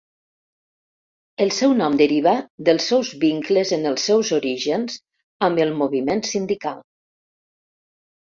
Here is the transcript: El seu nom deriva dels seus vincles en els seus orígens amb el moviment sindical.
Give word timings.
El 1.43 1.51
seu 1.57 1.75
nom 1.81 1.97
deriva 1.99 2.31
dels 2.69 2.87
seus 2.93 3.11
vincles 3.25 3.73
en 3.77 3.85
els 3.91 4.07
seus 4.09 4.31
orígens 4.37 4.97
amb 5.49 5.61
el 5.67 5.75
moviment 5.83 6.23
sindical. 6.31 6.81